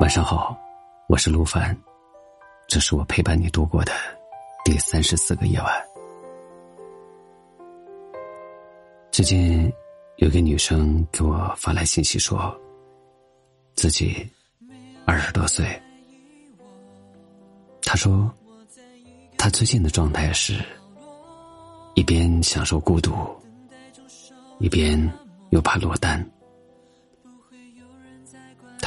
[0.00, 0.58] 晚上好，
[1.06, 1.76] 我是陆凡，
[2.66, 3.92] 这是我陪伴你度过的
[4.64, 5.72] 第三十四个夜晚。
[9.12, 9.72] 最近
[10.16, 12.54] 有个女生给我发来信息说，
[13.76, 14.28] 自己
[15.06, 15.64] 二十多岁。
[17.82, 18.28] 她说，
[19.38, 20.60] 她最近的状态是，
[21.94, 23.14] 一边享受孤独，
[24.58, 25.00] 一边
[25.50, 26.28] 又怕落单。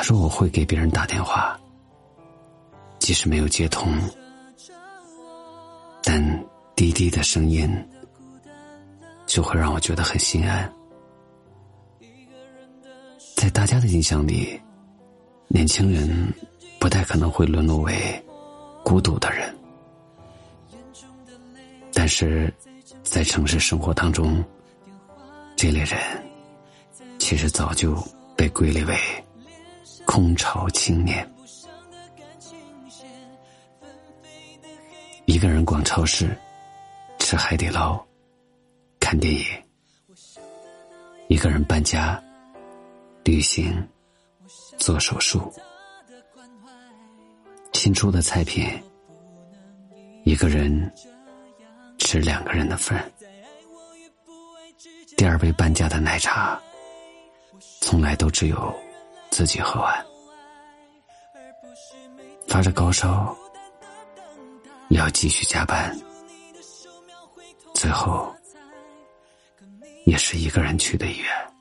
[0.07, 1.59] 说：“我会给别人打电话，
[2.97, 3.91] 即使没有接通，
[6.01, 6.45] 但
[6.77, 7.69] 滴滴的声音
[9.25, 10.73] 就会让我觉得很心安。
[13.35, 14.57] 在大家的印象里，
[15.49, 16.33] 年轻人
[16.79, 17.93] 不太可能会沦落为
[18.85, 19.53] 孤独的人，
[21.91, 22.53] 但是
[23.03, 24.41] 在城市生活当中，
[25.57, 25.99] 这类人
[27.19, 28.01] 其实早就
[28.37, 28.97] 被归类为。”
[30.07, 31.29] 空巢青年，
[35.25, 36.35] 一个人逛超市，
[37.19, 38.03] 吃海底捞，
[39.01, 39.43] 看电影；
[41.27, 42.19] 一个人搬家、
[43.25, 43.85] 旅行、
[44.77, 45.53] 做手术。
[47.73, 48.65] 新出的菜品，
[50.23, 50.91] 一个人
[51.99, 52.97] 吃两个人的份。
[55.17, 56.59] 第二杯半价的奶茶，
[57.81, 58.75] 从来都只有。
[59.37, 60.05] 自己喝完，
[62.47, 63.37] 发着高烧，
[64.89, 65.95] 要继续加班，
[67.75, 68.35] 最后
[70.07, 71.53] 也是一个人去的医院。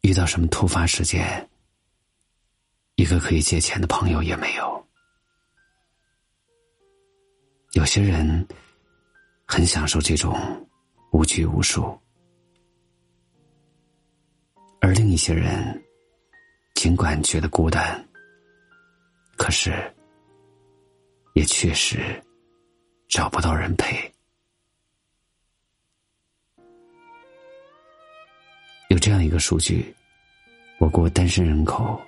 [0.00, 1.46] 遇到什么突发事件，
[2.94, 4.86] 一个可以借钱的朋友也没有。
[7.72, 8.48] 有些人
[9.44, 10.34] 很享受这种
[11.12, 11.94] 无拘无束。
[14.80, 15.82] 而另一些人，
[16.74, 18.08] 尽管觉得孤单，
[19.36, 19.72] 可是
[21.34, 22.22] 也确实
[23.08, 24.10] 找不到人陪。
[28.88, 29.94] 有这样一个数据：
[30.78, 32.00] 我国单身人口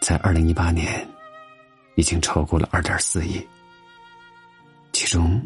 [0.00, 1.06] 在二零一八年
[1.96, 3.46] 已经超过了二点四亿，
[4.92, 5.40] 其中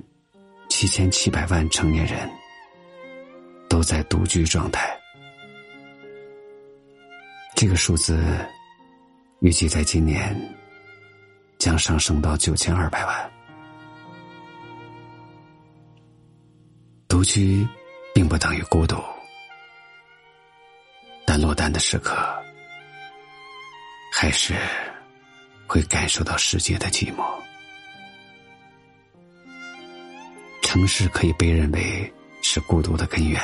[0.70, 2.30] 七千七百万成年人
[3.68, 4.93] 都在独居状态。
[7.64, 8.22] 这个数字
[9.40, 10.38] 预计在今年
[11.58, 13.32] 将上升到九千二百万。
[17.08, 17.66] 独居
[18.14, 19.02] 并不等于孤独，
[21.24, 22.14] 但落单的时刻，
[24.12, 24.54] 还是
[25.66, 27.24] 会感受到世界的寂寞。
[30.60, 33.40] 城市可以被认为是孤独的根源，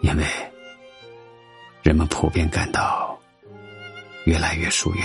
[0.00, 0.24] 因为。
[1.82, 3.18] 人们普遍感到
[4.24, 5.04] 越来越疏远。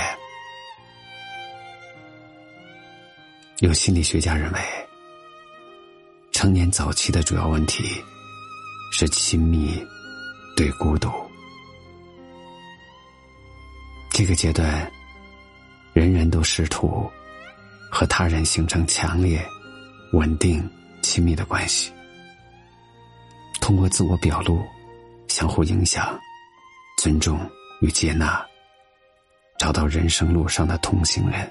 [3.60, 4.60] 有心理学家认为，
[6.32, 7.84] 成年早期的主要问题
[8.94, 9.84] 是亲密
[10.56, 11.10] 对孤独。
[14.12, 14.92] 这个阶段，
[15.94, 17.10] 人人都试图
[17.92, 19.44] 和他人形成强烈、
[20.14, 20.64] 稳定、
[21.02, 21.92] 亲密的关系，
[23.60, 24.64] 通过自我表露，
[25.28, 26.20] 相互影响。
[27.08, 27.40] 尊重
[27.80, 28.46] 与接纳，
[29.58, 31.50] 找到人生路上的同行人。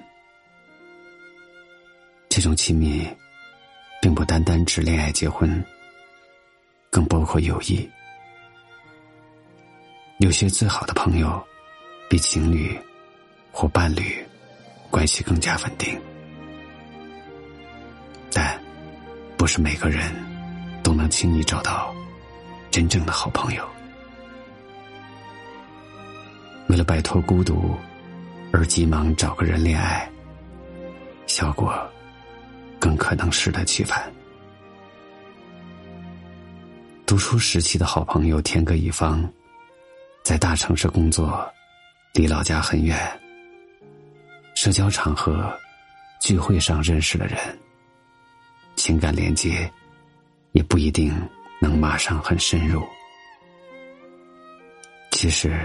[2.29, 3.09] 这种亲密，
[4.03, 5.65] 并不单单指恋爱结婚，
[6.91, 7.91] 更包括友谊。
[10.19, 11.43] 有些最好的朋友，
[12.07, 12.79] 比情侣
[13.51, 14.23] 或伴侣
[14.91, 15.99] 关系更加稳定，
[18.31, 18.61] 但
[19.39, 20.13] 不是每个人
[20.83, 21.95] 都能轻易找到
[22.71, 23.67] 真正的好朋友。
[26.69, 27.77] 为了摆脱孤独，
[28.53, 30.11] 而急忙找个人恋爱，
[31.27, 31.73] 效果
[32.81, 34.13] 更可能适得其反。
[37.07, 39.25] 读书时期的好朋友天各一方，
[40.25, 41.49] 在大城市工作，
[42.15, 42.99] 离老家很远。
[44.57, 45.57] 社交场合、
[46.21, 47.39] 聚会上认识的人，
[48.75, 49.71] 情感连接
[50.51, 51.15] 也不一定
[51.61, 52.83] 能马上很深入。
[55.13, 55.57] 其实。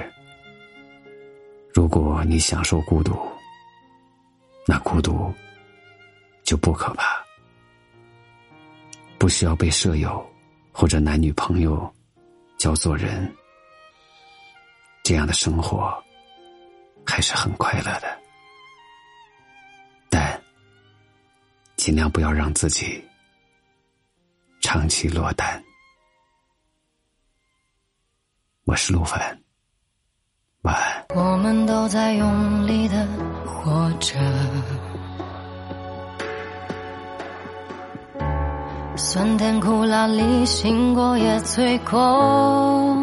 [1.74, 3.18] 如果你享受孤独，
[4.68, 5.34] 那孤独
[6.44, 7.24] 就不可怕，
[9.18, 10.24] 不需要被舍友
[10.72, 11.92] 或者男女朋友
[12.58, 13.34] 教做人，
[15.02, 15.92] 这样的生活
[17.06, 18.20] 还是很快乐的。
[20.10, 20.42] 但
[21.78, 23.04] 尽量不要让自己
[24.62, 25.64] 长期落单。
[28.66, 29.42] 我是陆凡。
[31.14, 33.06] 我们都在用力的
[33.46, 34.18] 活着，
[38.96, 42.98] 酸甜苦辣里醒过也醉过，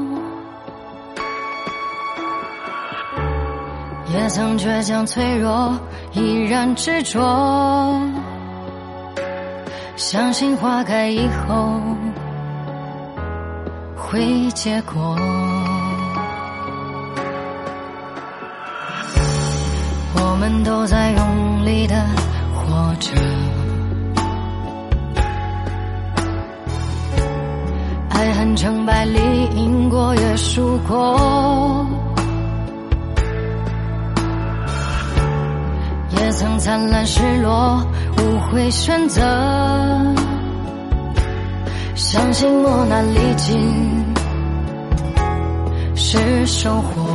[4.10, 5.78] 也曾倔强脆弱，
[6.12, 8.00] 依然执着，
[9.96, 11.78] 相信花开以后
[13.94, 15.14] 会结果。
[20.40, 21.96] 我们都在用力的
[22.54, 23.10] 活着，
[28.10, 29.18] 爱恨成败里
[29.56, 31.84] 赢过也输过，
[36.16, 37.84] 也曾灿烂失落，
[38.18, 39.20] 无悔选择，
[41.96, 43.58] 相信磨难历尽
[45.96, 47.08] 是收获。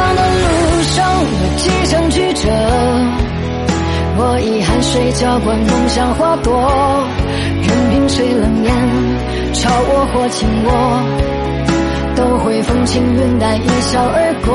[0.00, 2.48] 成长的路上有几程曲折，
[4.16, 6.50] 我以汗水浇灌梦想花朵，
[7.60, 8.72] 任凭谁冷眼
[9.52, 10.68] 嘲我或轻我，
[12.16, 14.50] 都会风轻云淡一笑而过。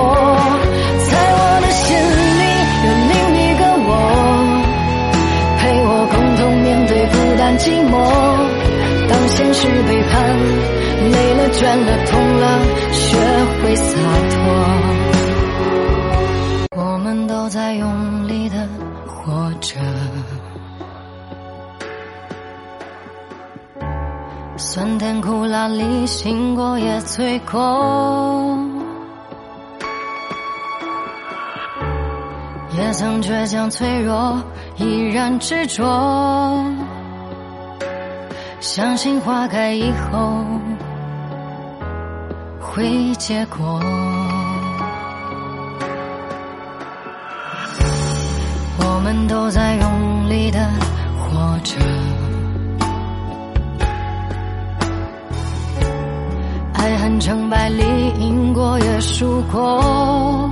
[1.06, 2.44] 在我的心里
[2.82, 3.14] 有另
[3.46, 3.92] 一个我，
[5.60, 7.94] 陪我共同面对孤单寂寞。
[9.08, 10.12] 当现实背叛，
[11.12, 12.44] 累了倦了痛了，
[12.92, 13.06] 学
[13.62, 13.94] 会洒
[14.32, 15.05] 脱。
[17.06, 18.68] 我们都在用力的
[19.06, 19.80] 活着，
[24.58, 28.58] 酸甜苦辣里醒过也醉过，
[32.76, 34.42] 也曾倔强脆弱，
[34.78, 35.86] 依然执着，
[38.60, 40.44] 相信花开以后
[42.60, 43.80] 会结果。
[49.28, 50.60] 都在用力的
[51.18, 51.76] 活着，
[56.74, 57.84] 爱恨成败里
[58.20, 60.50] 赢过也输过，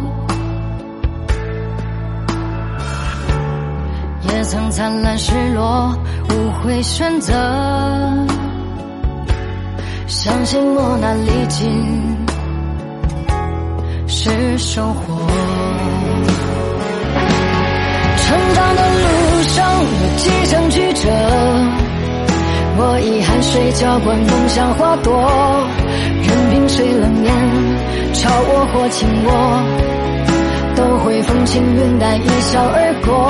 [4.23, 5.95] 也曾灿烂失落，
[6.29, 7.33] 无悔选择，
[10.07, 12.17] 相信磨难历尽
[14.07, 15.52] 是收获。
[18.33, 21.07] 成长的路上有几程曲折，
[22.77, 25.13] 我以汗水浇灌梦想花朵，
[26.23, 27.31] 任凭谁冷眼
[28.15, 29.29] 嘲我或轻我，
[30.75, 33.29] 都会风轻云淡一笑而过。